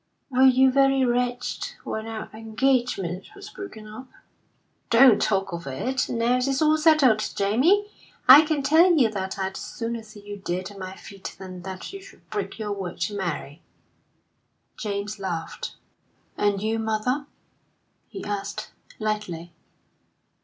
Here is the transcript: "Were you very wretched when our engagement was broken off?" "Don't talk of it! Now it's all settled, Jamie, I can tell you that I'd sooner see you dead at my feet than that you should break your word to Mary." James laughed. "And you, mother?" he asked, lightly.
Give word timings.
"Were 0.31 0.41
you 0.41 0.71
very 0.71 1.05
wretched 1.05 1.73
when 1.83 2.07
our 2.07 2.27
engagement 2.33 3.25
was 3.35 3.51
broken 3.51 3.87
off?" 3.87 4.07
"Don't 4.89 5.21
talk 5.21 5.53
of 5.53 5.67
it! 5.67 6.09
Now 6.09 6.37
it's 6.37 6.59
all 6.59 6.75
settled, 6.79 7.29
Jamie, 7.35 7.85
I 8.27 8.41
can 8.41 8.63
tell 8.63 8.93
you 8.93 9.11
that 9.11 9.37
I'd 9.37 9.55
sooner 9.55 10.01
see 10.01 10.21
you 10.23 10.37
dead 10.37 10.71
at 10.71 10.79
my 10.79 10.95
feet 10.95 11.35
than 11.37 11.61
that 11.61 11.93
you 11.93 12.01
should 12.01 12.27
break 12.31 12.57
your 12.57 12.71
word 12.71 12.99
to 13.01 13.13
Mary." 13.15 13.61
James 14.75 15.19
laughed. 15.19 15.75
"And 16.35 16.59
you, 16.63 16.79
mother?" 16.79 17.27
he 18.09 18.23
asked, 18.25 18.71
lightly. 18.97 19.51